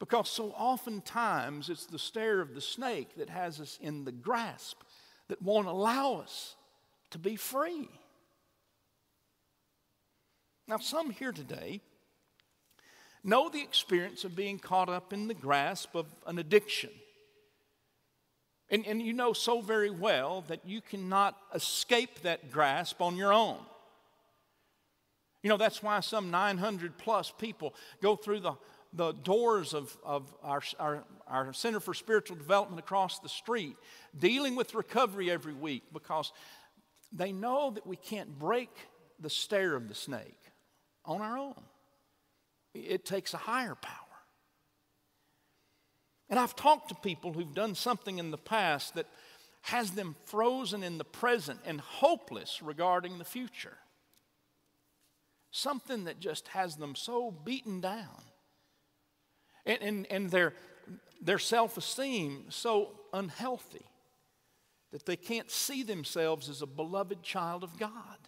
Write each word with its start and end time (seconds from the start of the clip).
Because 0.00 0.30
so 0.30 0.54
oftentimes 0.56 1.68
it's 1.68 1.86
the 1.86 1.98
stare 1.98 2.40
of 2.40 2.54
the 2.54 2.60
snake 2.60 3.16
that 3.18 3.28
has 3.28 3.60
us 3.60 3.78
in 3.80 4.04
the 4.04 4.12
grasp 4.12 4.80
that 5.28 5.40
won't 5.42 5.68
allow 5.68 6.14
us 6.14 6.56
to 7.10 7.18
be 7.18 7.36
free. 7.36 7.88
Now, 10.66 10.78
some 10.78 11.10
here 11.10 11.32
today 11.32 11.80
know 13.22 13.50
the 13.50 13.60
experience 13.60 14.24
of 14.24 14.34
being 14.34 14.58
caught 14.58 14.88
up 14.88 15.12
in 15.12 15.28
the 15.28 15.34
grasp 15.34 15.94
of 15.94 16.06
an 16.26 16.38
addiction. 16.38 16.90
And, 18.70 18.86
and 18.86 19.02
you 19.02 19.12
know 19.12 19.32
so 19.32 19.60
very 19.60 19.90
well 19.90 20.44
that 20.48 20.60
you 20.64 20.80
cannot 20.80 21.36
escape 21.54 22.22
that 22.22 22.50
grasp 22.50 23.02
on 23.02 23.16
your 23.16 23.32
own. 23.32 23.58
You 25.42 25.48
know, 25.48 25.56
that's 25.56 25.82
why 25.82 26.00
some 26.00 26.30
900 26.30 26.98
plus 26.98 27.32
people 27.36 27.74
go 28.02 28.14
through 28.14 28.40
the, 28.40 28.52
the 28.92 29.12
doors 29.12 29.72
of, 29.74 29.96
of 30.04 30.34
our, 30.42 30.62
our, 30.78 31.04
our 31.26 31.52
Center 31.52 31.80
for 31.80 31.94
Spiritual 31.94 32.36
Development 32.36 32.78
across 32.78 33.18
the 33.20 33.28
street, 33.28 33.76
dealing 34.18 34.56
with 34.56 34.74
recovery 34.74 35.30
every 35.30 35.54
week 35.54 35.84
because 35.92 36.32
they 37.12 37.32
know 37.32 37.70
that 37.70 37.86
we 37.86 37.96
can't 37.96 38.38
break 38.38 38.70
the 39.20 39.30
stare 39.30 39.74
of 39.74 39.88
the 39.88 39.94
snake 39.94 40.40
on 41.04 41.20
our 41.20 41.38
own. 41.38 41.62
It 42.74 43.04
takes 43.04 43.34
a 43.34 43.38
higher 43.38 43.74
power. 43.74 43.94
And 46.28 46.38
I've 46.38 46.54
talked 46.54 46.88
to 46.90 46.94
people 46.94 47.32
who've 47.32 47.54
done 47.54 47.74
something 47.74 48.18
in 48.18 48.30
the 48.30 48.38
past 48.38 48.94
that 48.94 49.06
has 49.62 49.90
them 49.90 50.16
frozen 50.24 50.82
in 50.82 50.96
the 50.96 51.04
present 51.04 51.60
and 51.66 51.80
hopeless 51.80 52.62
regarding 52.62 53.18
the 53.18 53.24
future. 53.24 53.76
Something 55.50 56.04
that 56.04 56.20
just 56.20 56.48
has 56.48 56.76
them 56.76 56.94
so 56.94 57.30
beaten 57.30 57.80
down. 57.80 58.22
And, 59.66 59.82
and, 59.82 60.06
and 60.10 60.30
their, 60.30 60.54
their 61.20 61.38
self 61.38 61.76
esteem 61.76 62.46
so 62.48 62.92
unhealthy 63.12 63.86
that 64.92 65.06
they 65.06 65.16
can't 65.16 65.50
see 65.50 65.82
themselves 65.82 66.48
as 66.48 66.62
a 66.62 66.66
beloved 66.66 67.22
child 67.22 67.62
of 67.62 67.78
God. 67.78 68.18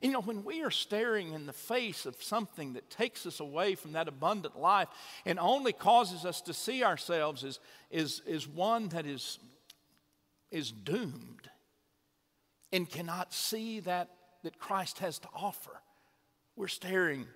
You 0.00 0.12
know, 0.12 0.20
when 0.20 0.44
we 0.44 0.62
are 0.62 0.70
staring 0.70 1.32
in 1.32 1.46
the 1.46 1.52
face 1.52 2.06
of 2.06 2.22
something 2.22 2.74
that 2.74 2.88
takes 2.88 3.26
us 3.26 3.40
away 3.40 3.74
from 3.74 3.92
that 3.92 4.06
abundant 4.06 4.58
life 4.58 4.88
and 5.26 5.40
only 5.40 5.72
causes 5.72 6.24
us 6.24 6.40
to 6.42 6.54
see 6.54 6.84
ourselves 6.84 7.42
as, 7.42 7.58
as, 7.92 8.22
as 8.28 8.46
one 8.46 8.88
that 8.90 9.06
is, 9.06 9.38
is 10.52 10.70
doomed 10.70 11.50
and 12.72 12.88
cannot 12.88 13.34
see 13.34 13.80
that, 13.80 14.10
that 14.44 14.58
Christ 14.58 15.00
has 15.00 15.18
to 15.20 15.28
offer, 15.34 15.80
we're 16.54 16.68
staring 16.68 17.26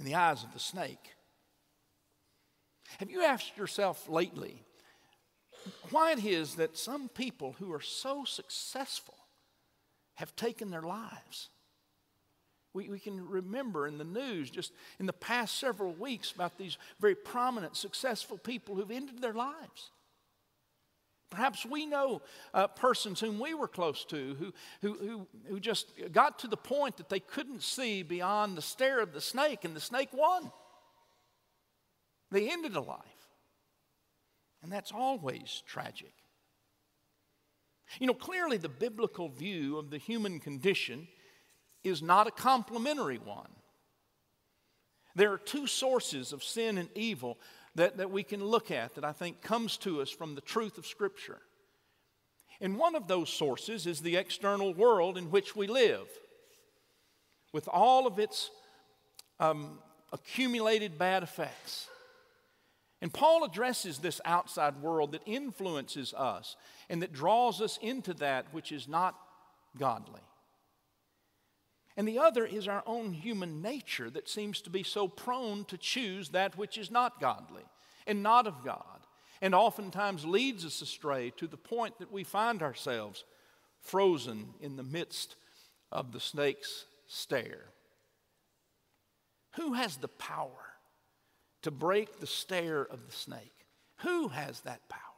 in 0.00 0.04
the 0.06 0.16
eyes 0.16 0.42
of 0.42 0.52
the 0.52 0.58
snake. 0.58 1.12
Have 2.98 3.10
you 3.10 3.22
asked 3.22 3.56
yourself 3.56 4.08
lately 4.08 4.64
why 5.90 6.12
it 6.12 6.24
is 6.24 6.54
that 6.56 6.76
some 6.76 7.08
people 7.08 7.54
who 7.58 7.72
are 7.72 7.80
so 7.80 8.24
successful 8.24 9.14
have 10.14 10.34
taken 10.36 10.70
their 10.70 10.82
lives. 10.82 11.48
We, 12.72 12.88
we 12.88 12.98
can 12.98 13.26
remember 13.26 13.86
in 13.86 13.98
the 13.98 14.04
news 14.04 14.50
just 14.50 14.72
in 14.98 15.06
the 15.06 15.12
past 15.12 15.58
several 15.58 15.92
weeks 15.92 16.30
about 16.32 16.56
these 16.56 16.78
very 17.00 17.14
prominent, 17.14 17.76
successful 17.76 18.38
people 18.38 18.74
who've 18.74 18.90
ended 18.90 19.20
their 19.20 19.32
lives. 19.32 19.90
Perhaps 21.30 21.64
we 21.64 21.86
know 21.86 22.22
uh, 22.52 22.66
persons 22.66 23.20
whom 23.20 23.38
we 23.38 23.54
were 23.54 23.68
close 23.68 24.04
to 24.06 24.34
who, 24.34 24.52
who, 24.82 24.94
who, 24.94 25.26
who 25.48 25.60
just 25.60 25.92
got 26.10 26.40
to 26.40 26.48
the 26.48 26.56
point 26.56 26.96
that 26.96 27.08
they 27.08 27.20
couldn't 27.20 27.62
see 27.62 28.02
beyond 28.02 28.56
the 28.56 28.62
stare 28.62 29.00
of 29.00 29.12
the 29.12 29.20
snake, 29.20 29.64
and 29.64 29.74
the 29.74 29.80
snake 29.80 30.08
won. 30.12 30.50
They 32.32 32.50
ended 32.50 32.74
a 32.74 32.80
life. 32.80 33.00
And 34.62 34.70
that's 34.70 34.92
always 34.92 35.62
tragic. 35.66 36.12
You 37.98 38.06
know, 38.06 38.14
clearly 38.14 38.56
the 38.56 38.68
biblical 38.68 39.28
view 39.28 39.78
of 39.78 39.90
the 39.90 39.98
human 39.98 40.38
condition 40.38 41.08
is 41.82 42.02
not 42.02 42.26
a 42.26 42.30
complimentary 42.30 43.18
one. 43.18 43.48
There 45.16 45.32
are 45.32 45.38
two 45.38 45.66
sources 45.66 46.32
of 46.32 46.44
sin 46.44 46.78
and 46.78 46.88
evil 46.94 47.38
that, 47.74 47.96
that 47.98 48.10
we 48.10 48.22
can 48.22 48.44
look 48.44 48.70
at 48.70 48.94
that 48.94 49.04
I 49.04 49.12
think 49.12 49.42
comes 49.42 49.76
to 49.78 50.00
us 50.00 50.10
from 50.10 50.34
the 50.34 50.40
truth 50.40 50.78
of 50.78 50.86
Scripture. 50.86 51.40
And 52.60 52.76
one 52.76 52.94
of 52.94 53.08
those 53.08 53.30
sources 53.30 53.86
is 53.86 54.00
the 54.00 54.16
external 54.16 54.74
world 54.74 55.16
in 55.16 55.30
which 55.30 55.56
we 55.56 55.66
live, 55.66 56.08
with 57.52 57.68
all 57.68 58.06
of 58.06 58.18
its 58.18 58.50
um, 59.38 59.78
accumulated 60.12 60.98
bad 60.98 61.22
effects. 61.22 61.88
And 63.00 63.12
Paul 63.12 63.44
addresses 63.44 63.98
this 63.98 64.20
outside 64.26 64.82
world 64.82 65.12
that 65.12 65.22
influences 65.24 66.12
us 66.12 66.56
and 66.90 67.00
that 67.02 67.14
draws 67.14 67.62
us 67.62 67.78
into 67.80 68.12
that 68.14 68.46
which 68.52 68.72
is 68.72 68.86
not 68.86 69.16
godly. 69.78 70.20
And 72.00 72.08
the 72.08 72.18
other 72.18 72.46
is 72.46 72.66
our 72.66 72.82
own 72.86 73.12
human 73.12 73.60
nature 73.60 74.08
that 74.08 74.26
seems 74.26 74.62
to 74.62 74.70
be 74.70 74.82
so 74.82 75.06
prone 75.06 75.66
to 75.66 75.76
choose 75.76 76.30
that 76.30 76.56
which 76.56 76.78
is 76.78 76.90
not 76.90 77.20
godly 77.20 77.64
and 78.06 78.22
not 78.22 78.46
of 78.46 78.64
God, 78.64 79.00
and 79.42 79.54
oftentimes 79.54 80.24
leads 80.24 80.64
us 80.64 80.80
astray 80.80 81.30
to 81.36 81.46
the 81.46 81.58
point 81.58 81.98
that 81.98 82.10
we 82.10 82.24
find 82.24 82.62
ourselves 82.62 83.24
frozen 83.82 84.54
in 84.62 84.76
the 84.76 84.82
midst 84.82 85.36
of 85.92 86.12
the 86.12 86.20
snake's 86.20 86.86
stare. 87.06 87.66
Who 89.56 89.74
has 89.74 89.98
the 89.98 90.08
power 90.08 90.70
to 91.60 91.70
break 91.70 92.18
the 92.18 92.26
stare 92.26 92.80
of 92.80 93.04
the 93.04 93.12
snake. 93.12 93.66
Who 93.96 94.28
has 94.28 94.60
that 94.60 94.88
power? 94.88 95.09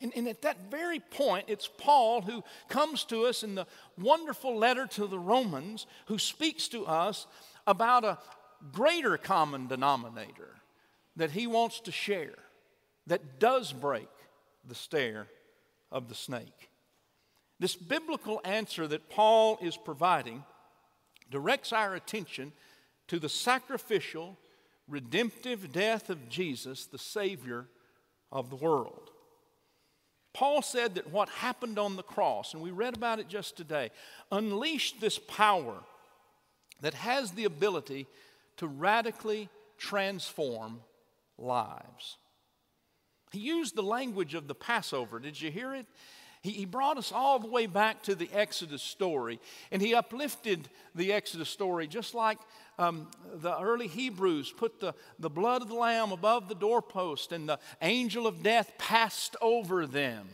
And, 0.00 0.12
and, 0.16 0.28
at 0.28 0.42
that 0.42 0.70
very 0.70 0.98
point, 0.98 1.46
it's 1.48 1.68
Paul 1.68 2.22
who 2.22 2.42
comes 2.68 3.04
to 3.04 3.26
us 3.26 3.42
in 3.42 3.54
the 3.54 3.66
wonderful 3.98 4.56
letter 4.56 4.86
to 4.86 5.06
the 5.06 5.18
Romans, 5.18 5.86
who 6.06 6.18
speaks 6.18 6.68
to 6.68 6.86
us 6.86 7.26
about 7.66 8.04
a 8.04 8.18
greater 8.72 9.18
common 9.18 9.66
denominator 9.66 10.56
that 11.16 11.32
he 11.32 11.46
wants 11.46 11.80
to 11.80 11.92
share 11.92 12.38
that 13.06 13.38
does 13.38 13.72
break 13.72 14.08
the 14.66 14.74
stare 14.74 15.26
of 15.92 16.08
the 16.08 16.14
snake. 16.14 16.70
This 17.58 17.76
biblical 17.76 18.40
answer 18.44 18.86
that 18.86 19.10
Paul 19.10 19.58
is 19.60 19.76
providing 19.76 20.44
directs 21.30 21.72
our 21.72 21.94
attention 21.94 22.52
to 23.08 23.18
the 23.18 23.28
sacrificial 23.28 24.38
redemptive 24.88 25.72
death 25.72 26.10
of 26.10 26.28
Jesus, 26.28 26.86
the 26.86 26.98
Savior 26.98 27.66
of 28.32 28.50
the 28.50 28.56
world. 28.56 29.10
Paul 30.32 30.62
said 30.62 30.94
that 30.94 31.10
what 31.10 31.28
happened 31.28 31.78
on 31.78 31.96
the 31.96 32.02
cross, 32.02 32.54
and 32.54 32.62
we 32.62 32.70
read 32.70 32.96
about 32.96 33.18
it 33.18 33.28
just 33.28 33.56
today, 33.56 33.90
unleashed 34.30 35.00
this 35.00 35.18
power 35.18 35.82
that 36.80 36.94
has 36.94 37.32
the 37.32 37.44
ability 37.44 38.06
to 38.56 38.66
radically 38.66 39.48
transform 39.76 40.80
lives. 41.36 42.16
He 43.32 43.40
used 43.40 43.74
the 43.74 43.82
language 43.82 44.34
of 44.34 44.48
the 44.48 44.54
Passover. 44.54 45.18
Did 45.18 45.40
you 45.40 45.50
hear 45.50 45.74
it? 45.74 45.86
He, 46.42 46.52
he 46.52 46.64
brought 46.64 46.96
us 46.96 47.12
all 47.12 47.38
the 47.38 47.50
way 47.50 47.66
back 47.66 48.02
to 48.04 48.14
the 48.14 48.30
Exodus 48.32 48.82
story, 48.82 49.40
and 49.70 49.82
he 49.82 49.94
uplifted 49.94 50.68
the 50.94 51.12
Exodus 51.12 51.50
story 51.50 51.86
just 51.86 52.14
like 52.14 52.38
um, 52.78 53.08
the 53.34 53.58
early 53.60 53.88
Hebrews 53.88 54.52
put 54.56 54.80
the, 54.80 54.94
the 55.18 55.28
blood 55.28 55.60
of 55.60 55.68
the 55.68 55.74
Lamb 55.74 56.12
above 56.12 56.48
the 56.48 56.54
doorpost, 56.54 57.32
and 57.32 57.48
the 57.48 57.58
angel 57.82 58.26
of 58.26 58.42
death 58.42 58.72
passed 58.78 59.36
over 59.42 59.86
them. 59.86 60.26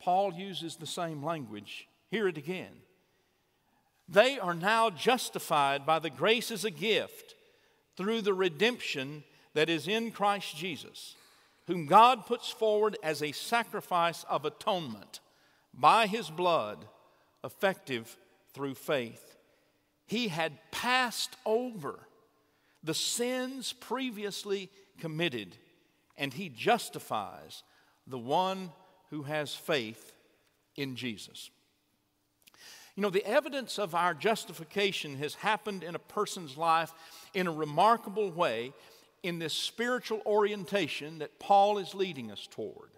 Paul 0.00 0.34
uses 0.34 0.76
the 0.76 0.86
same 0.86 1.24
language. 1.24 1.88
Hear 2.10 2.28
it 2.28 2.36
again. 2.36 2.72
They 4.08 4.38
are 4.38 4.54
now 4.54 4.90
justified 4.90 5.86
by 5.86 5.98
the 5.98 6.10
grace 6.10 6.50
as 6.50 6.64
a 6.64 6.70
gift 6.70 7.34
through 7.96 8.22
the 8.22 8.34
redemption 8.34 9.24
that 9.54 9.68
is 9.68 9.88
in 9.88 10.10
Christ 10.10 10.56
Jesus 10.56 11.16
whom 11.66 11.86
God 11.86 12.26
puts 12.26 12.48
forward 12.48 12.96
as 13.02 13.22
a 13.22 13.32
sacrifice 13.32 14.24
of 14.28 14.44
atonement 14.44 15.20
by 15.74 16.06
his 16.06 16.30
blood, 16.30 16.86
effective 17.44 18.16
through 18.54 18.74
faith. 18.74 19.36
He 20.06 20.28
had 20.28 20.52
passed 20.70 21.36
over 21.44 21.98
the 22.82 22.94
sins 22.94 23.72
previously 23.72 24.70
committed, 24.98 25.56
and 26.16 26.32
he 26.32 26.48
justifies 26.48 27.64
the 28.06 28.18
one 28.18 28.70
who 29.10 29.24
has 29.24 29.54
faith 29.54 30.12
in 30.76 30.94
Jesus. 30.94 31.50
You 32.94 33.02
know, 33.02 33.10
the 33.10 33.26
evidence 33.26 33.78
of 33.78 33.94
our 33.94 34.14
justification 34.14 35.16
has 35.18 35.34
happened 35.34 35.82
in 35.82 35.94
a 35.94 35.98
person's 35.98 36.56
life 36.56 36.92
in 37.34 37.46
a 37.46 37.52
remarkable 37.52 38.30
way 38.30 38.72
in 39.26 39.38
this 39.40 39.52
spiritual 39.52 40.22
orientation 40.24 41.18
that 41.18 41.40
Paul 41.40 41.78
is 41.78 41.94
leading 41.94 42.30
us 42.30 42.46
toward. 42.48 42.90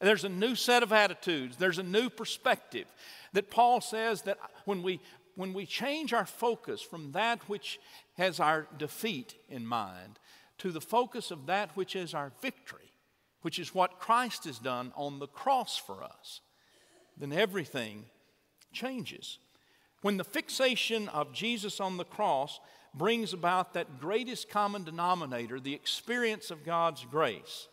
And 0.00 0.08
there's 0.08 0.24
a 0.24 0.28
new 0.28 0.56
set 0.56 0.82
of 0.82 0.92
attitudes, 0.92 1.56
there's 1.56 1.78
a 1.78 1.84
new 1.84 2.08
perspective 2.08 2.86
that 3.34 3.50
Paul 3.50 3.80
says 3.80 4.22
that 4.22 4.38
when 4.64 4.82
we 4.82 5.00
when 5.34 5.54
we 5.54 5.64
change 5.64 6.12
our 6.12 6.26
focus 6.26 6.82
from 6.82 7.12
that 7.12 7.48
which 7.48 7.80
has 8.18 8.38
our 8.38 8.66
defeat 8.76 9.34
in 9.48 9.66
mind 9.66 10.18
to 10.58 10.70
the 10.70 10.80
focus 10.80 11.30
of 11.30 11.46
that 11.46 11.74
which 11.74 11.96
is 11.96 12.12
our 12.12 12.32
victory, 12.42 12.92
which 13.40 13.58
is 13.58 13.74
what 13.74 13.98
Christ 13.98 14.44
has 14.44 14.58
done 14.58 14.92
on 14.94 15.18
the 15.18 15.26
cross 15.26 15.78
for 15.78 16.02
us, 16.02 16.42
then 17.16 17.32
everything 17.32 18.04
changes. 18.74 19.38
When 20.02 20.18
the 20.18 20.24
fixation 20.24 21.08
of 21.08 21.32
Jesus 21.32 21.80
on 21.80 21.96
the 21.96 22.04
cross 22.04 22.60
brings 22.94 23.32
about 23.32 23.74
that 23.74 24.00
greatest 24.00 24.50
common 24.50 24.84
denominator, 24.84 25.58
the 25.58 25.74
experience 25.74 26.50
of 26.50 26.64
God's 26.64 27.04
grace, 27.10 27.68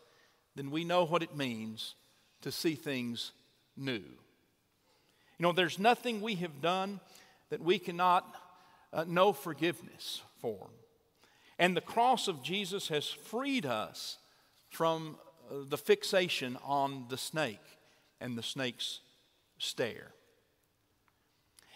then 0.56 0.72
we 0.72 0.84
know 0.84 1.06
what 1.06 1.24
it 1.24 1.36
means 1.36 1.96
to 2.42 2.52
see 2.52 2.76
things 2.76 3.32
new. 3.76 3.94
You 3.94 5.44
know, 5.44 5.52
there's 5.52 5.80
nothing 5.80 6.22
we 6.22 6.36
have 6.36 6.62
done 6.62 7.00
that 7.50 7.62
we 7.62 7.80
cannot 7.80 8.36
uh, 8.92 9.06
know 9.08 9.34
forgiveness 9.34 10.22
for. 10.42 10.70
And 11.58 11.76
the 11.76 11.82
cross 11.82 12.28
of 12.28 12.42
Jesus 12.42 12.88
has 12.88 13.08
freed 13.08 13.66
us 13.66 14.18
from 14.70 15.18
uh, 15.50 15.56
the 15.68 15.78
fixation 15.78 16.58
on 16.64 17.06
the 17.10 17.18
snake 17.18 17.60
and 18.22 18.38
the 18.38 18.44
snake's 18.44 19.00
stare. 19.58 20.12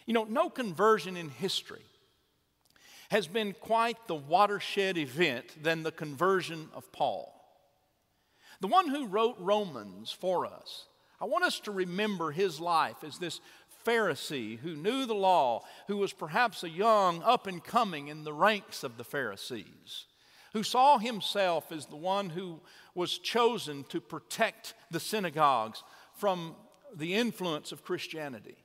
You 0.06 0.14
know, 0.14 0.26
no 0.26 0.50
conversion 0.50 1.18
in 1.18 1.30
history 1.30 1.86
has 3.14 3.28
been 3.28 3.54
quite 3.54 4.08
the 4.08 4.16
watershed 4.16 4.98
event 4.98 5.46
than 5.62 5.84
the 5.84 5.92
conversion 5.92 6.68
of 6.74 6.92
Paul. 6.92 7.32
The 8.60 8.66
one 8.66 8.90
who 8.90 9.06
wrote 9.06 9.36
Romans 9.38 10.12
for 10.12 10.48
us, 10.48 10.88
I 11.22 11.26
want 11.26 11.44
us 11.44 11.60
to 11.60 11.72
remember 11.72 12.32
his 12.32 12.60
life 12.60 13.04
as 13.04 13.20
this 13.20 13.40
Pharisee 13.86 14.58
who 14.58 14.76
knew 14.76 15.06
the 15.06 15.14
law, 15.14 15.62
who 15.86 15.98
was 15.98 16.12
perhaps 16.12 16.64
a 16.64 16.70
young 16.70 17.22
up 17.22 17.46
and 17.46 17.64
coming 17.64 18.08
in 18.08 18.24
the 18.24 18.34
ranks 18.34 18.84
of 18.84 18.98
the 18.98 19.04
Pharisees, 19.04 20.08
who 20.54 20.64
saw 20.64 20.98
himself 20.98 21.72
as 21.72 21.86
the 21.86 21.96
one 21.96 22.32
who 22.32 22.62
was 22.96 23.20
chosen 23.20 23.84
to 23.90 24.02
protect 24.02 24.74
the 24.90 25.00
synagogues 25.00 25.84
from 26.16 26.56
the 26.96 27.14
influence 27.14 27.72
of 27.72 27.86
Christianity, 27.86 28.58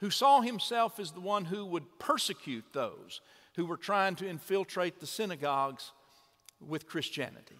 who 0.00 0.10
saw 0.10 0.42
himself 0.42 1.00
as 1.00 1.12
the 1.12 1.20
one 1.20 1.46
who 1.46 1.64
would 1.64 1.98
persecute 1.98 2.74
those 2.74 3.22
who 3.60 3.66
were 3.66 3.76
trying 3.76 4.14
to 4.16 4.26
infiltrate 4.26 5.00
the 5.00 5.06
synagogues 5.06 5.92
with 6.66 6.86
Christianity. 6.86 7.58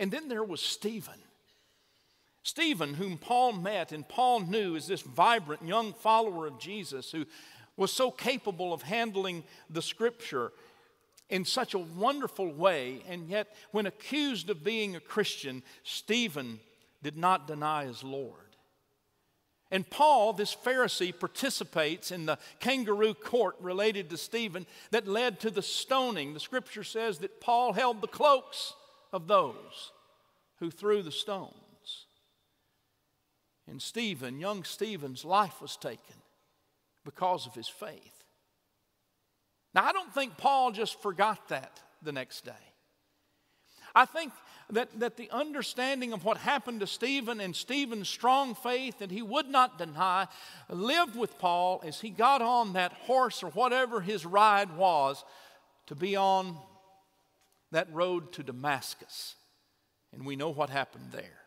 And 0.00 0.10
then 0.10 0.26
there 0.26 0.42
was 0.42 0.60
Stephen 0.60 1.14
Stephen, 2.42 2.94
whom 2.94 3.16
Paul 3.16 3.52
met 3.52 3.92
and 3.92 4.06
Paul 4.06 4.40
knew 4.40 4.74
as 4.74 4.88
this 4.88 5.00
vibrant 5.00 5.64
young 5.64 5.92
follower 5.94 6.46
of 6.48 6.58
Jesus 6.58 7.12
who 7.12 7.24
was 7.76 7.92
so 7.92 8.10
capable 8.10 8.72
of 8.72 8.82
handling 8.82 9.44
the 9.70 9.80
scripture 9.80 10.52
in 11.30 11.44
such 11.44 11.72
a 11.74 11.78
wonderful 11.78 12.52
way, 12.52 13.02
and 13.08 13.28
yet, 13.28 13.54
when 13.70 13.86
accused 13.86 14.50
of 14.50 14.64
being 14.64 14.94
a 14.96 15.00
Christian, 15.00 15.62
Stephen 15.84 16.58
did 17.02 17.16
not 17.16 17.46
deny 17.46 17.86
his 17.86 18.02
Lord. 18.02 18.43
And 19.74 19.90
Paul, 19.90 20.34
this 20.34 20.54
Pharisee, 20.54 21.12
participates 21.18 22.12
in 22.12 22.26
the 22.26 22.38
kangaroo 22.60 23.12
court 23.12 23.56
related 23.58 24.08
to 24.10 24.16
Stephen 24.16 24.66
that 24.92 25.08
led 25.08 25.40
to 25.40 25.50
the 25.50 25.62
stoning. 25.62 26.32
The 26.32 26.38
scripture 26.38 26.84
says 26.84 27.18
that 27.18 27.40
Paul 27.40 27.72
held 27.72 28.00
the 28.00 28.06
cloaks 28.06 28.74
of 29.12 29.26
those 29.26 29.90
who 30.60 30.70
threw 30.70 31.02
the 31.02 31.10
stones. 31.10 32.06
And 33.66 33.82
Stephen, 33.82 34.38
young 34.38 34.62
Stephen's 34.62 35.24
life 35.24 35.60
was 35.60 35.76
taken 35.76 36.22
because 37.04 37.44
of 37.44 37.54
his 37.56 37.66
faith. 37.66 38.22
Now, 39.74 39.86
I 39.86 39.90
don't 39.90 40.14
think 40.14 40.36
Paul 40.36 40.70
just 40.70 41.02
forgot 41.02 41.48
that 41.48 41.80
the 42.00 42.12
next 42.12 42.44
day. 42.44 42.52
I 43.94 44.04
think 44.04 44.32
that, 44.70 44.98
that 44.98 45.16
the 45.16 45.30
understanding 45.30 46.12
of 46.12 46.24
what 46.24 46.38
happened 46.38 46.80
to 46.80 46.86
Stephen 46.86 47.40
and 47.40 47.54
Stephen's 47.54 48.08
strong 48.08 48.54
faith 48.54 48.98
that 48.98 49.10
he 49.10 49.22
would 49.22 49.48
not 49.48 49.78
deny 49.78 50.26
lived 50.68 51.16
with 51.16 51.38
Paul 51.38 51.82
as 51.84 52.00
he 52.00 52.10
got 52.10 52.42
on 52.42 52.72
that 52.72 52.92
horse 52.92 53.42
or 53.42 53.50
whatever 53.50 54.00
his 54.00 54.24
ride 54.24 54.76
was 54.76 55.24
to 55.86 55.94
be 55.94 56.16
on 56.16 56.56
that 57.70 57.92
road 57.92 58.32
to 58.32 58.42
Damascus. 58.42 59.36
And 60.12 60.24
we 60.24 60.36
know 60.36 60.50
what 60.50 60.70
happened 60.70 61.12
there 61.12 61.40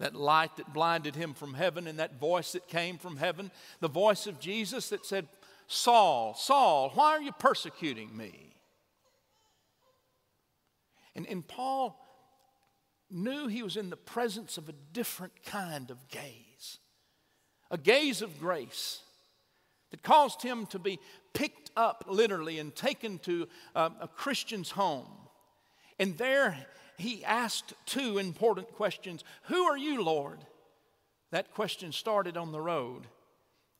that 0.00 0.14
light 0.14 0.56
that 0.56 0.72
blinded 0.72 1.14
him 1.14 1.32
from 1.32 1.54
heaven 1.54 1.86
and 1.86 2.00
that 2.00 2.18
voice 2.18 2.52
that 2.52 2.66
came 2.66 2.98
from 2.98 3.16
heaven, 3.16 3.50
the 3.80 3.88
voice 3.88 4.26
of 4.26 4.40
Jesus 4.40 4.88
that 4.88 5.06
said, 5.06 5.28
Saul, 5.68 6.34
Saul, 6.34 6.90
why 6.94 7.12
are 7.12 7.22
you 7.22 7.30
persecuting 7.32 8.14
me? 8.14 8.53
And, 11.16 11.26
and 11.26 11.46
Paul 11.46 12.00
knew 13.10 13.46
he 13.46 13.62
was 13.62 13.76
in 13.76 13.90
the 13.90 13.96
presence 13.96 14.58
of 14.58 14.68
a 14.68 14.74
different 14.92 15.44
kind 15.44 15.90
of 15.90 16.08
gaze, 16.08 16.78
a 17.70 17.78
gaze 17.78 18.22
of 18.22 18.40
grace 18.40 19.00
that 19.90 20.02
caused 20.02 20.42
him 20.42 20.66
to 20.66 20.78
be 20.78 20.98
picked 21.32 21.70
up 21.76 22.04
literally 22.08 22.58
and 22.58 22.74
taken 22.74 23.18
to 23.20 23.46
a, 23.74 23.92
a 24.00 24.08
Christian's 24.08 24.70
home. 24.72 25.06
And 25.98 26.18
there 26.18 26.66
he 26.96 27.24
asked 27.24 27.74
two 27.86 28.18
important 28.18 28.72
questions 28.72 29.22
Who 29.44 29.64
are 29.64 29.78
you, 29.78 30.02
Lord? 30.02 30.38
That 31.30 31.54
question 31.54 31.92
started 31.92 32.36
on 32.36 32.52
the 32.52 32.60
road. 32.60 33.06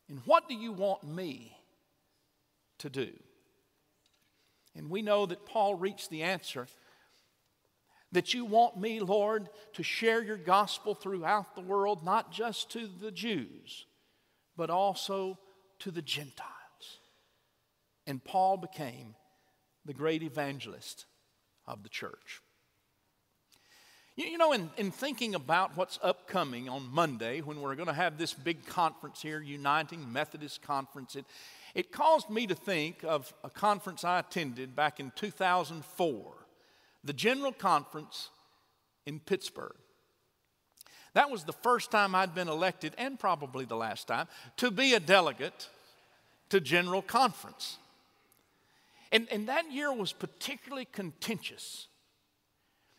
And 0.08 0.20
what 0.24 0.48
do 0.48 0.54
you 0.54 0.72
want 0.72 1.04
me 1.04 1.56
to 2.78 2.90
do? 2.90 3.10
And 4.76 4.90
we 4.90 5.02
know 5.02 5.26
that 5.26 5.46
Paul 5.46 5.76
reached 5.76 6.10
the 6.10 6.22
answer 6.22 6.66
that 8.14 8.32
you 8.32 8.44
want 8.44 8.80
me, 8.80 9.00
Lord, 9.00 9.48
to 9.74 9.82
share 9.82 10.22
your 10.22 10.36
gospel 10.36 10.94
throughout 10.94 11.54
the 11.54 11.60
world, 11.60 12.04
not 12.04 12.32
just 12.32 12.70
to 12.72 12.86
the 12.86 13.10
Jews, 13.10 13.86
but 14.56 14.70
also 14.70 15.38
to 15.80 15.90
the 15.90 16.02
Gentiles. 16.02 16.50
And 18.06 18.22
Paul 18.22 18.56
became 18.56 19.16
the 19.84 19.92
great 19.92 20.22
evangelist 20.22 21.06
of 21.66 21.82
the 21.82 21.88
church. 21.88 22.40
You, 24.16 24.38
know, 24.38 24.52
in, 24.52 24.70
in 24.76 24.92
thinking 24.92 25.34
about 25.34 25.76
what's 25.76 25.98
upcoming 26.00 26.68
on 26.68 26.88
Monday, 26.92 27.40
when 27.40 27.60
we're 27.60 27.74
going 27.74 27.88
to 27.88 27.92
have 27.92 28.16
this 28.16 28.32
big 28.32 28.64
conference 28.64 29.20
here, 29.20 29.40
Uniting 29.40 30.12
Methodist 30.12 30.62
Conference, 30.62 31.16
it, 31.16 31.24
it 31.74 31.90
caused 31.90 32.30
me 32.30 32.46
to 32.46 32.54
think 32.54 33.02
of 33.02 33.34
a 33.42 33.50
conference 33.50 34.04
I 34.04 34.20
attended 34.20 34.76
back 34.76 35.00
in 35.00 35.10
2004, 35.16 36.43
the 37.04 37.12
General 37.12 37.52
Conference 37.52 38.30
in 39.06 39.20
Pittsburgh. 39.20 39.76
That 41.12 41.30
was 41.30 41.44
the 41.44 41.52
first 41.52 41.90
time 41.90 42.14
I'd 42.14 42.34
been 42.34 42.48
elected, 42.48 42.94
and 42.98 43.18
probably 43.18 43.64
the 43.64 43.76
last 43.76 44.08
time, 44.08 44.26
to 44.56 44.70
be 44.70 44.94
a 44.94 45.00
delegate 45.00 45.68
to 46.48 46.60
General 46.60 47.02
Conference. 47.02 47.78
And, 49.12 49.28
and 49.30 49.48
that 49.48 49.70
year 49.70 49.92
was 49.92 50.12
particularly 50.12 50.86
contentious 50.90 51.86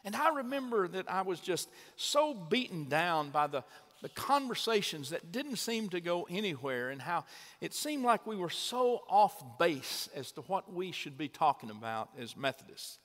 and 0.06 0.16
I 0.16 0.36
remember 0.36 0.88
that 0.90 1.12
I 1.12 1.24
was 1.24 1.40
just 1.40 1.68
so 1.96 2.36
beaten 2.36 2.88
down 2.88 3.32
by 3.32 3.48
the, 3.48 3.64
the 4.04 4.10
conversations 4.10 5.10
that 5.10 5.32
didn't 5.32 5.56
seem 5.56 5.90
to 5.90 6.00
go 6.00 6.28
anywhere 6.30 6.92
and 6.92 7.02
how 7.02 7.26
it 7.60 7.74
seemed 7.74 8.06
like 8.06 8.28
we 8.28 8.36
were 8.36 8.52
so 8.52 9.02
off 9.10 9.58
base 9.58 10.08
as 10.16 10.32
to 10.34 10.42
what 10.42 10.72
we 10.72 10.92
should 10.92 11.18
be 11.18 11.28
talking 11.28 11.72
about 11.72 12.10
as 12.20 12.38
Methodists. 12.38 13.00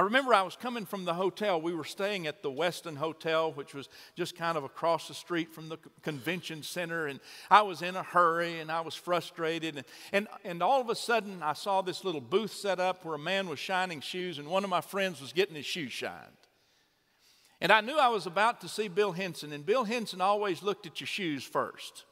I 0.00 0.02
remember 0.04 0.32
I 0.32 0.40
was 0.40 0.56
coming 0.56 0.86
from 0.86 1.04
the 1.04 1.12
hotel. 1.12 1.60
We 1.60 1.74
were 1.74 1.84
staying 1.84 2.26
at 2.26 2.42
the 2.42 2.50
Westin 2.50 2.96
Hotel, 2.96 3.52
which 3.52 3.74
was 3.74 3.90
just 4.16 4.34
kind 4.34 4.56
of 4.56 4.64
across 4.64 5.08
the 5.08 5.12
street 5.12 5.52
from 5.52 5.68
the 5.68 5.76
convention 6.00 6.62
center. 6.62 7.06
And 7.06 7.20
I 7.50 7.60
was 7.60 7.82
in 7.82 7.96
a 7.96 8.02
hurry 8.02 8.60
and 8.60 8.72
I 8.72 8.80
was 8.80 8.94
frustrated. 8.94 9.76
And, 9.76 9.84
and, 10.10 10.28
and 10.42 10.62
all 10.62 10.80
of 10.80 10.88
a 10.88 10.94
sudden, 10.94 11.42
I 11.42 11.52
saw 11.52 11.82
this 11.82 12.02
little 12.02 12.22
booth 12.22 12.54
set 12.54 12.80
up 12.80 13.04
where 13.04 13.14
a 13.14 13.18
man 13.18 13.46
was 13.46 13.58
shining 13.58 14.00
shoes, 14.00 14.38
and 14.38 14.48
one 14.48 14.64
of 14.64 14.70
my 14.70 14.80
friends 14.80 15.20
was 15.20 15.34
getting 15.34 15.54
his 15.54 15.66
shoes 15.66 15.92
shined. 15.92 16.14
And 17.60 17.70
I 17.70 17.82
knew 17.82 17.98
I 17.98 18.08
was 18.08 18.24
about 18.24 18.62
to 18.62 18.70
see 18.70 18.88
Bill 18.88 19.12
Henson, 19.12 19.52
and 19.52 19.66
Bill 19.66 19.84
Henson 19.84 20.22
always 20.22 20.62
looked 20.62 20.86
at 20.86 20.98
your 21.02 21.08
shoes 21.08 21.44
first 21.44 22.06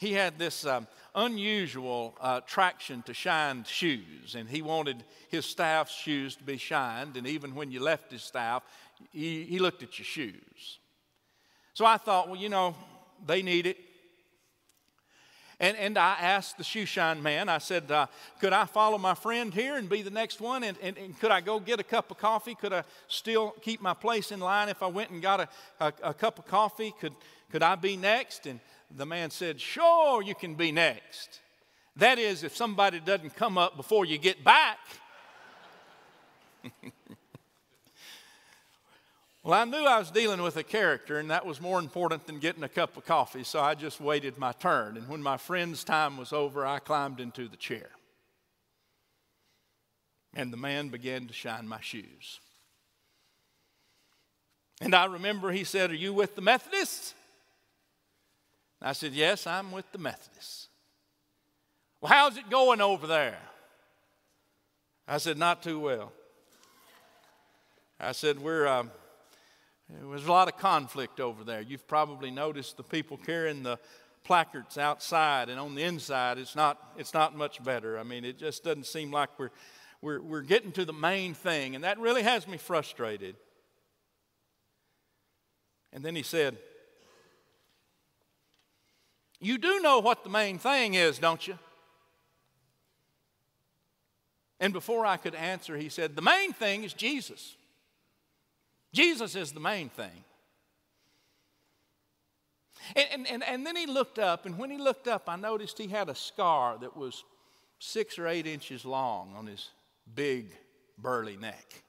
he 0.00 0.14
had 0.14 0.38
this 0.38 0.64
um, 0.64 0.86
unusual 1.14 2.16
uh, 2.20 2.40
traction 2.40 3.02
to 3.02 3.14
shined 3.14 3.66
shoes, 3.66 4.34
and 4.34 4.48
he 4.48 4.62
wanted 4.62 5.02
his 5.28 5.46
staff's 5.46 5.94
shoes 5.94 6.36
to 6.36 6.44
be 6.44 6.56
shined. 6.56 7.16
And 7.16 7.26
even 7.26 7.54
when 7.54 7.70
you 7.70 7.80
left 7.80 8.12
his 8.12 8.22
staff, 8.22 8.62
he, 9.12 9.44
he 9.44 9.58
looked 9.58 9.82
at 9.82 9.98
your 9.98 10.06
shoes. 10.06 10.78
So 11.74 11.84
I 11.84 11.96
thought, 11.96 12.28
well, 12.28 12.40
you 12.40 12.48
know, 12.48 12.74
they 13.26 13.42
need 13.42 13.66
it. 13.66 13.76
And, 15.60 15.76
and 15.76 15.98
I 15.98 16.16
asked 16.18 16.56
the 16.56 16.64
shoe 16.64 16.86
shine 16.86 17.22
man, 17.22 17.50
I 17.50 17.58
said, 17.58 17.90
uh, 17.90 18.06
could 18.40 18.54
I 18.54 18.64
follow 18.64 18.96
my 18.96 19.14
friend 19.14 19.52
here 19.52 19.76
and 19.76 19.90
be 19.90 20.00
the 20.00 20.10
next 20.10 20.40
one? 20.40 20.64
And, 20.64 20.76
and, 20.82 20.96
and, 20.96 21.20
could 21.20 21.30
I 21.30 21.42
go 21.42 21.60
get 21.60 21.78
a 21.78 21.84
cup 21.84 22.10
of 22.10 22.16
coffee? 22.16 22.54
Could 22.54 22.72
I 22.72 22.82
still 23.08 23.54
keep 23.60 23.82
my 23.82 23.92
place 23.92 24.32
in 24.32 24.40
line 24.40 24.70
if 24.70 24.82
I 24.82 24.86
went 24.86 25.10
and 25.10 25.20
got 25.20 25.40
a, 25.40 25.48
a, 25.78 25.92
a 26.02 26.14
cup 26.14 26.38
of 26.38 26.46
coffee? 26.46 26.94
Could, 26.98 27.12
could 27.52 27.62
I 27.62 27.74
be 27.74 27.98
next? 27.98 28.46
And 28.46 28.58
the 28.96 29.06
man 29.06 29.30
said, 29.30 29.60
Sure, 29.60 30.22
you 30.22 30.34
can 30.34 30.54
be 30.54 30.72
next. 30.72 31.40
That 31.96 32.18
is, 32.18 32.44
if 32.44 32.56
somebody 32.56 33.00
doesn't 33.00 33.36
come 33.36 33.58
up 33.58 33.76
before 33.76 34.04
you 34.04 34.18
get 34.18 34.42
back. 34.42 34.78
well, 39.42 39.60
I 39.60 39.64
knew 39.64 39.84
I 39.84 39.98
was 39.98 40.10
dealing 40.10 40.42
with 40.42 40.56
a 40.56 40.62
character, 40.62 41.18
and 41.18 41.30
that 41.30 41.44
was 41.44 41.60
more 41.60 41.78
important 41.78 42.26
than 42.26 42.38
getting 42.38 42.62
a 42.62 42.68
cup 42.68 42.96
of 42.96 43.04
coffee, 43.04 43.44
so 43.44 43.60
I 43.60 43.74
just 43.74 44.00
waited 44.00 44.38
my 44.38 44.52
turn. 44.52 44.96
And 44.96 45.08
when 45.08 45.22
my 45.22 45.36
friend's 45.36 45.84
time 45.84 46.16
was 46.16 46.32
over, 46.32 46.64
I 46.66 46.78
climbed 46.78 47.20
into 47.20 47.48
the 47.48 47.56
chair. 47.56 47.90
And 50.34 50.52
the 50.52 50.56
man 50.56 50.88
began 50.88 51.26
to 51.26 51.34
shine 51.34 51.66
my 51.66 51.80
shoes. 51.80 52.38
And 54.80 54.94
I 54.94 55.06
remember 55.06 55.50
he 55.50 55.64
said, 55.64 55.90
Are 55.90 55.94
you 55.94 56.14
with 56.14 56.36
the 56.36 56.40
Methodists? 56.40 57.14
I 58.82 58.92
said, 58.92 59.12
Yes, 59.12 59.46
I'm 59.46 59.72
with 59.72 59.90
the 59.92 59.98
Methodists. 59.98 60.68
Well, 62.00 62.12
how's 62.12 62.36
it 62.36 62.48
going 62.48 62.80
over 62.80 63.06
there? 63.06 63.38
I 65.06 65.18
said, 65.18 65.38
Not 65.38 65.62
too 65.62 65.78
well. 65.78 66.12
I 67.98 68.12
said, 68.12 68.38
We're, 68.40 68.66
um, 68.66 68.90
there's 69.88 70.26
a 70.26 70.32
lot 70.32 70.48
of 70.48 70.56
conflict 70.56 71.20
over 71.20 71.44
there. 71.44 71.60
You've 71.60 71.86
probably 71.86 72.30
noticed 72.30 72.76
the 72.76 72.82
people 72.82 73.18
carrying 73.18 73.62
the 73.62 73.78
placards 74.24 74.78
outside 74.78 75.48
and 75.48 75.58
on 75.58 75.74
the 75.74 75.82
inside, 75.82 76.38
it's 76.38 76.54
not, 76.54 76.78
it's 76.96 77.14
not 77.14 77.36
much 77.36 77.62
better. 77.62 77.98
I 77.98 78.02
mean, 78.02 78.24
it 78.24 78.38
just 78.38 78.64
doesn't 78.64 78.86
seem 78.86 79.10
like 79.10 79.30
we're, 79.38 79.50
we're, 80.02 80.20
we're 80.20 80.42
getting 80.42 80.72
to 80.72 80.84
the 80.84 80.92
main 80.92 81.34
thing, 81.34 81.74
and 81.74 81.84
that 81.84 81.98
really 81.98 82.22
has 82.22 82.46
me 82.46 82.56
frustrated. 82.56 83.36
And 85.92 86.04
then 86.04 86.14
he 86.14 86.22
said, 86.22 86.56
You 89.40 89.56
do 89.56 89.80
know 89.80 90.00
what 90.00 90.22
the 90.22 90.30
main 90.30 90.58
thing 90.58 90.94
is, 90.94 91.18
don't 91.18 91.46
you? 91.46 91.58
And 94.60 94.74
before 94.74 95.06
I 95.06 95.16
could 95.16 95.34
answer, 95.34 95.76
he 95.76 95.88
said, 95.88 96.14
The 96.14 96.22
main 96.22 96.52
thing 96.52 96.84
is 96.84 96.92
Jesus. 96.92 97.56
Jesus 98.92 99.34
is 99.34 99.52
the 99.52 99.60
main 99.60 99.88
thing. 99.88 100.24
And, 102.96 103.26
and, 103.28 103.44
and, 103.44 103.66
then 103.66 103.76
he 103.76 103.86
looked 103.86 104.18
up, 104.18 104.46
and 104.46 104.58
when 104.58 104.70
he 104.70 104.78
looked 104.78 105.06
up, 105.06 105.28
I 105.28 105.36
noticed 105.36 105.78
he 105.78 105.86
had 105.86 106.08
a 106.08 106.14
scar 106.14 106.76
that 106.80 106.96
was 106.96 107.24
six 107.78 108.18
or 108.18 108.26
eight 108.26 108.46
inches 108.46 108.84
long 108.84 109.34
on 109.36 109.46
his 109.46 109.68
big, 110.14 110.46
burly 110.98 111.36
neck. 111.36 111.82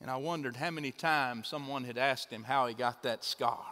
And 0.00 0.10
I 0.10 0.16
wondered 0.16 0.56
how 0.56 0.70
many 0.70 0.92
times 0.92 1.48
someone 1.48 1.84
had 1.84 1.98
asked 1.98 2.30
him 2.30 2.44
how 2.44 2.66
he 2.66 2.74
got 2.74 3.02
that 3.02 3.24
scar. 3.24 3.64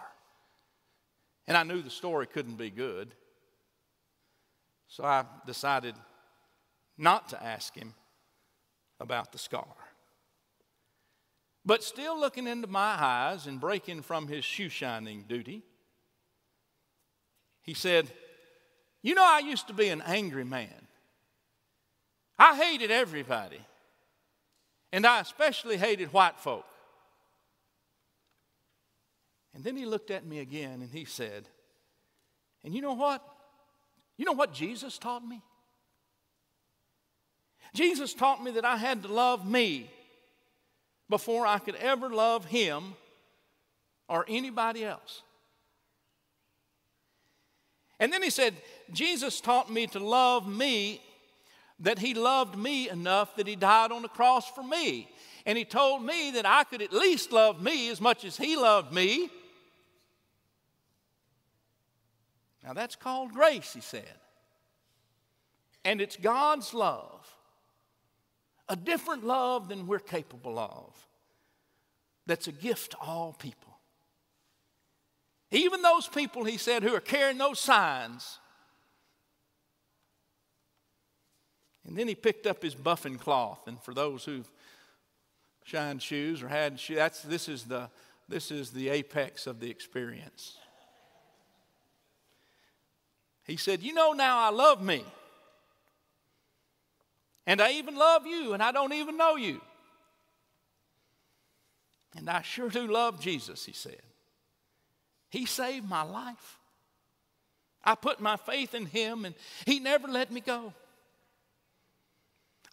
And 1.46 1.56
I 1.56 1.62
knew 1.62 1.82
the 1.82 1.90
story 1.90 2.26
couldn't 2.26 2.56
be 2.56 2.70
good. 2.70 3.14
So 4.88 5.04
I 5.04 5.24
decided 5.46 5.94
not 6.98 7.28
to 7.30 7.42
ask 7.42 7.74
him 7.74 7.94
about 9.00 9.32
the 9.32 9.38
scar. 9.38 9.74
But 11.64 11.82
still 11.82 12.18
looking 12.18 12.46
into 12.46 12.66
my 12.66 12.96
eyes 12.98 13.46
and 13.46 13.60
breaking 13.60 14.02
from 14.02 14.28
his 14.28 14.44
shoe 14.44 14.68
shining 14.68 15.24
duty, 15.28 15.62
he 17.62 17.74
said, 17.74 18.08
You 19.02 19.14
know, 19.14 19.24
I 19.24 19.38
used 19.38 19.68
to 19.68 19.74
be 19.74 19.88
an 19.88 20.02
angry 20.04 20.44
man. 20.44 20.88
I 22.38 22.56
hated 22.56 22.90
everybody. 22.90 23.60
And 24.92 25.06
I 25.06 25.20
especially 25.20 25.76
hated 25.76 26.12
white 26.12 26.38
folk. 26.38 26.66
And 29.62 29.66
then 29.68 29.76
he 29.76 29.86
looked 29.86 30.10
at 30.10 30.26
me 30.26 30.40
again 30.40 30.82
and 30.82 30.90
he 30.90 31.04
said, 31.04 31.48
And 32.64 32.74
you 32.74 32.82
know 32.82 32.94
what? 32.94 33.24
You 34.16 34.24
know 34.24 34.32
what 34.32 34.52
Jesus 34.52 34.98
taught 34.98 35.24
me? 35.24 35.40
Jesus 37.72 38.12
taught 38.12 38.42
me 38.42 38.50
that 38.50 38.64
I 38.64 38.76
had 38.76 39.04
to 39.04 39.08
love 39.08 39.48
me 39.48 39.88
before 41.08 41.46
I 41.46 41.60
could 41.60 41.76
ever 41.76 42.08
love 42.08 42.44
him 42.44 42.96
or 44.08 44.26
anybody 44.28 44.84
else. 44.84 45.22
And 48.00 48.12
then 48.12 48.20
he 48.20 48.30
said, 48.30 48.54
Jesus 48.92 49.40
taught 49.40 49.70
me 49.70 49.86
to 49.86 50.00
love 50.00 50.44
me 50.44 51.00
that 51.78 52.00
he 52.00 52.14
loved 52.14 52.58
me 52.58 52.90
enough 52.90 53.36
that 53.36 53.46
he 53.46 53.54
died 53.54 53.92
on 53.92 54.02
the 54.02 54.08
cross 54.08 54.50
for 54.50 54.64
me. 54.64 55.08
And 55.46 55.56
he 55.56 55.64
told 55.64 56.04
me 56.04 56.32
that 56.32 56.46
I 56.46 56.64
could 56.64 56.82
at 56.82 56.92
least 56.92 57.30
love 57.30 57.62
me 57.62 57.90
as 57.90 58.00
much 58.00 58.24
as 58.24 58.36
he 58.36 58.56
loved 58.56 58.92
me. 58.92 59.30
Now 62.64 62.72
that's 62.72 62.96
called 62.96 63.32
grace, 63.32 63.72
he 63.72 63.80
said. 63.80 64.04
And 65.84 66.00
it's 66.00 66.16
God's 66.16 66.72
love, 66.74 67.28
a 68.68 68.76
different 68.76 69.24
love 69.24 69.68
than 69.68 69.86
we're 69.86 69.98
capable 69.98 70.58
of, 70.58 71.06
that's 72.26 72.46
a 72.46 72.52
gift 72.52 72.92
to 72.92 72.98
all 72.98 73.32
people. 73.32 73.76
Even 75.50 75.82
those 75.82 76.06
people, 76.06 76.44
he 76.44 76.56
said, 76.56 76.82
who 76.82 76.94
are 76.94 77.00
carrying 77.00 77.36
those 77.36 77.58
signs 77.58 78.38
And 81.86 81.96
then 81.96 82.08
he 82.08 82.14
picked 82.14 82.46
up 82.46 82.62
his 82.62 82.74
buffing 82.74 83.18
cloth. 83.18 83.66
And 83.66 83.80
for 83.80 83.94
those 83.94 84.24
who've 84.24 84.50
shined 85.64 86.02
shoes 86.02 86.42
or 86.42 86.48
had 86.48 86.78
shoes, 86.78 86.96
that's, 86.96 87.22
this, 87.22 87.48
is 87.48 87.64
the, 87.64 87.90
this 88.28 88.50
is 88.50 88.70
the 88.70 88.88
apex 88.88 89.46
of 89.46 89.60
the 89.60 89.70
experience. 89.70 90.56
He 93.44 93.56
said, 93.56 93.82
You 93.82 93.92
know, 93.92 94.12
now 94.12 94.38
I 94.38 94.50
love 94.50 94.82
me. 94.82 95.04
And 97.46 97.60
I 97.60 97.72
even 97.72 97.96
love 97.96 98.26
you, 98.26 98.52
and 98.52 98.62
I 98.62 98.70
don't 98.70 98.92
even 98.92 99.16
know 99.16 99.36
you. 99.36 99.60
And 102.16 102.28
I 102.28 102.42
sure 102.42 102.68
do 102.68 102.86
love 102.86 103.20
Jesus, 103.20 103.64
he 103.64 103.72
said. 103.72 104.02
He 105.30 105.46
saved 105.46 105.88
my 105.88 106.02
life. 106.02 106.58
I 107.84 107.94
put 107.96 108.20
my 108.20 108.36
faith 108.36 108.74
in 108.74 108.86
him, 108.86 109.24
and 109.24 109.34
he 109.66 109.80
never 109.80 110.06
let 110.06 110.30
me 110.30 110.40
go. 110.40 110.72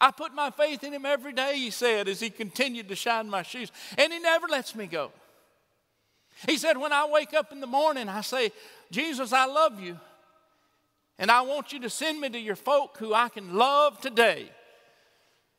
I 0.00 0.12
put 0.12 0.34
my 0.34 0.50
faith 0.50 0.84
in 0.84 0.92
him 0.92 1.04
every 1.04 1.32
day, 1.32 1.56
he 1.56 1.70
said, 1.70 2.08
as 2.08 2.20
he 2.20 2.30
continued 2.30 2.88
to 2.88 2.96
shine 2.96 3.28
my 3.28 3.42
shoes, 3.42 3.72
and 3.98 4.12
he 4.12 4.18
never 4.18 4.46
lets 4.46 4.74
me 4.74 4.86
go. 4.86 5.10
He 6.46 6.56
said, 6.56 6.78
When 6.78 6.92
I 6.92 7.06
wake 7.06 7.34
up 7.34 7.50
in 7.50 7.60
the 7.60 7.66
morning, 7.66 8.08
I 8.08 8.20
say, 8.20 8.52
Jesus, 8.90 9.32
I 9.32 9.46
love 9.46 9.80
you, 9.80 9.98
and 11.20 11.30
I 11.30 11.42
want 11.42 11.70
you 11.70 11.80
to 11.80 11.90
send 11.90 12.18
me 12.18 12.30
to 12.30 12.38
your 12.38 12.56
folk 12.56 12.96
who 12.96 13.12
I 13.12 13.28
can 13.28 13.54
love 13.54 14.00
today. 14.00 14.50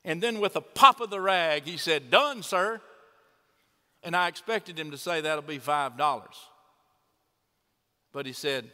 And 0.04 0.22
then, 0.22 0.40
with 0.40 0.56
a 0.56 0.62
pop 0.62 1.00
of 1.02 1.12
the 1.12 1.22
rag, 1.22 1.66
he 1.66 1.78
said, 1.78 2.10
Done, 2.10 2.42
sir. 2.42 2.82
And 4.02 4.16
I 4.16 4.28
expected 4.28 4.80
him 4.80 4.90
to 4.90 4.98
say, 4.98 5.22
That'll 5.22 5.44
be 5.44 5.60
$5. 5.60 6.20
But 8.12 8.26
he 8.26 8.34
said, 8.34 8.72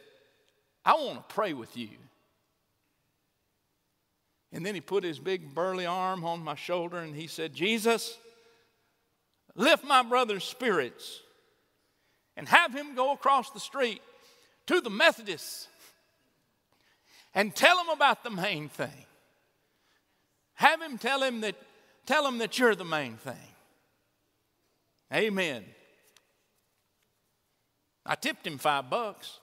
I 0.82 0.94
want 0.94 1.28
to 1.28 1.34
pray 1.34 1.52
with 1.52 1.76
you. 1.76 1.90
And 4.50 4.64
then 4.64 4.74
he 4.74 4.80
put 4.80 5.04
his 5.04 5.18
big 5.18 5.54
burly 5.54 5.84
arm 5.84 6.24
on 6.24 6.42
my 6.42 6.54
shoulder 6.54 6.96
and 6.96 7.14
he 7.14 7.26
said, 7.26 7.52
Jesus, 7.52 8.16
lift 9.54 9.84
my 9.84 10.02
brother's 10.02 10.44
spirits 10.44 11.20
and 12.34 12.48
have 12.48 12.74
him 12.74 12.94
go 12.94 13.12
across 13.12 13.50
the 13.50 13.60
street 13.60 14.00
to 14.68 14.80
the 14.80 14.88
Methodists 14.88 15.68
and 17.38 17.54
tell 17.54 17.78
him 17.78 17.88
about 17.88 18.24
the 18.24 18.30
main 18.30 18.68
thing. 18.68 19.06
Have 20.54 20.82
him 20.82 20.98
tell 20.98 21.22
him 21.22 21.40
that 21.42 21.54
tell 22.04 22.26
him 22.26 22.38
that 22.38 22.58
you're 22.58 22.74
the 22.74 22.84
main 22.84 23.16
thing. 23.16 23.36
Amen. 25.14 25.64
I 28.04 28.16
tipped 28.16 28.44
him 28.44 28.58
five 28.58 28.90
bucks. 28.90 29.38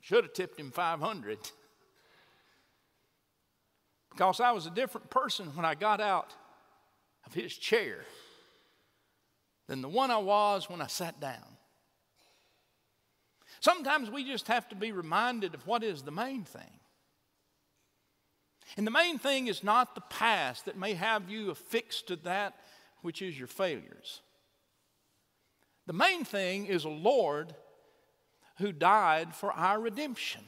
Should 0.00 0.24
have 0.24 0.32
tipped 0.32 0.58
him 0.58 0.70
500 0.70 1.38
because 4.12 4.40
I 4.40 4.52
was 4.52 4.64
a 4.64 4.70
different 4.70 5.10
person 5.10 5.54
when 5.54 5.66
I 5.66 5.74
got 5.74 6.00
out 6.00 6.32
of 7.26 7.34
his 7.34 7.54
chair 7.54 8.06
than 9.66 9.82
the 9.82 9.88
one 9.88 10.10
I 10.10 10.16
was 10.16 10.70
when 10.70 10.80
I 10.80 10.86
sat 10.86 11.20
down. 11.20 11.55
Sometimes 13.60 14.10
we 14.10 14.24
just 14.24 14.48
have 14.48 14.68
to 14.68 14.76
be 14.76 14.92
reminded 14.92 15.54
of 15.54 15.66
what 15.66 15.82
is 15.82 16.02
the 16.02 16.10
main 16.10 16.44
thing. 16.44 16.80
And 18.76 18.86
the 18.86 18.90
main 18.90 19.18
thing 19.18 19.46
is 19.46 19.62
not 19.62 19.94
the 19.94 20.00
past 20.02 20.64
that 20.64 20.76
may 20.76 20.94
have 20.94 21.30
you 21.30 21.50
affixed 21.50 22.08
to 22.08 22.16
that 22.16 22.54
which 23.02 23.22
is 23.22 23.38
your 23.38 23.48
failures. 23.48 24.20
The 25.86 25.92
main 25.92 26.24
thing 26.24 26.66
is 26.66 26.84
a 26.84 26.88
Lord 26.90 27.54
who 28.58 28.72
died 28.72 29.34
for 29.34 29.52
our 29.52 29.80
redemption 29.80 30.42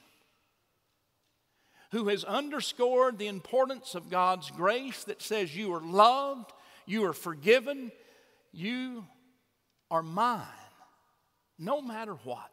who 1.93 2.09
has 2.09 2.25
underscored 2.25 3.19
the 3.19 3.29
importance 3.29 3.95
of 3.95 4.11
God's 4.11 4.51
grace 4.51 5.05
that 5.05 5.23
says 5.23 5.57
you 5.57 5.73
are 5.73 5.81
loved, 5.81 6.53
you 6.87 7.05
are 7.05 7.15
forgiven, 7.15 7.93
you 8.53 9.07
are 9.91 10.03
mine. 10.03 10.47
no 11.59 11.83
matter 11.83 12.15
what. 12.23 12.51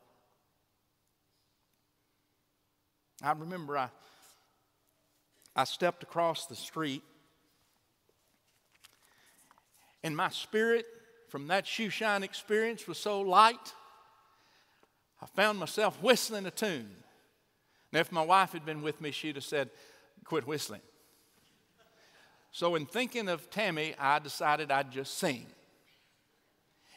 I 3.23 3.31
remember 3.31 3.77
I, 3.77 3.89
I 5.55 5.63
stepped 5.63 6.03
across 6.03 6.47
the 6.47 6.55
street, 6.55 7.03
and 10.03 10.15
my 10.15 10.29
spirit 10.29 10.85
from 11.29 11.47
that 11.47 11.65
shoe 11.65 11.89
shine 11.89 12.23
experience 12.23 12.87
was 12.87 12.97
so 12.97 13.21
light, 13.21 13.73
I 15.21 15.25
found 15.27 15.59
myself 15.59 16.01
whistling 16.01 16.45
a 16.45 16.51
tune. 16.51 16.91
Now, 17.91 17.99
if 17.99 18.11
my 18.11 18.21
wife 18.21 18.51
had 18.51 18.65
been 18.65 18.81
with 18.81 19.01
me, 19.01 19.11
she'd 19.11 19.35
have 19.35 19.45
said, 19.45 19.69
Quit 20.25 20.45
whistling. 20.47 20.81
So, 22.51 22.75
in 22.75 22.85
thinking 22.85 23.27
of 23.27 23.49
Tammy, 23.49 23.95
I 23.99 24.19
decided 24.19 24.71
I'd 24.71 24.91
just 24.91 25.17
sing. 25.17 25.45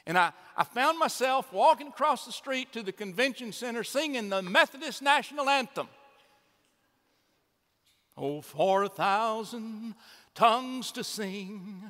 And 0.07 0.17
I, 0.17 0.33
I 0.57 0.65
found 0.65 0.99
myself 0.99 1.53
walking 1.53 1.89
across 1.89 2.25
the 2.25 2.33
street 2.33 2.73
to 2.73 2.83
the 2.83 2.93
convention 2.93 3.53
center 3.53 3.85
singing 3.85 4.29
the 4.29 4.41
Methodist 4.41 5.03
National 5.03 5.49
Anthem. 5.49 5.89
Oh, 8.21 8.41
for 8.41 8.83
a 8.83 8.89
thousand 8.89 9.95
tongues 10.35 10.91
to 10.93 11.05
sing 11.05 11.85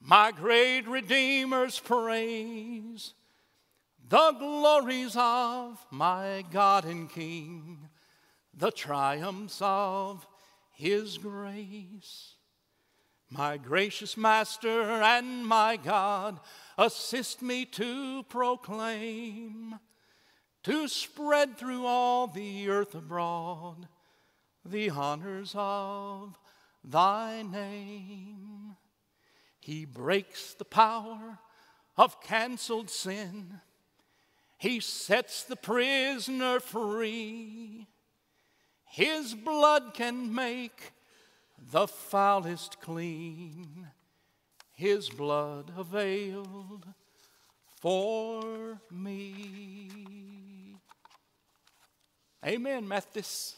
my 0.00 0.32
great 0.32 0.88
Redeemer's 0.88 1.78
praise, 1.78 3.12
the 4.08 4.32
glories 4.38 5.14
of 5.18 5.84
my 5.90 6.46
God 6.50 6.86
and 6.86 7.10
King, 7.10 7.90
the 8.54 8.70
triumphs 8.70 9.58
of 9.60 10.26
His 10.72 11.18
grace. 11.18 12.36
My 13.28 13.58
gracious 13.58 14.16
Master 14.16 14.82
and 14.82 15.46
my 15.46 15.76
God, 15.76 16.40
assist 16.78 17.42
me 17.42 17.66
to 17.66 18.22
proclaim, 18.30 19.78
to 20.62 20.88
spread 20.88 21.58
through 21.58 21.84
all 21.84 22.28
the 22.28 22.70
earth 22.70 22.94
abroad 22.94 23.88
the 24.64 24.90
honors 24.90 25.54
of 25.56 26.38
thy 26.82 27.42
name. 27.42 28.76
He 29.60 29.84
breaks 29.84 30.54
the 30.54 30.64
power 30.64 31.38
of 31.96 32.20
canceled 32.20 32.90
sin. 32.90 33.60
He 34.58 34.80
sets 34.80 35.44
the 35.44 35.56
prisoner 35.56 36.60
free. 36.60 37.86
His 38.84 39.34
blood 39.34 39.94
can 39.94 40.34
make 40.34 40.92
the 41.58 41.86
foulest 41.86 42.80
clean. 42.80 43.88
His 44.72 45.08
blood 45.08 45.72
availed 45.76 46.86
for 47.80 48.80
me. 48.90 50.76
Amen, 52.44 52.86
Methodists. 52.86 53.56